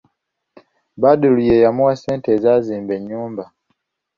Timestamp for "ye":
1.47-1.55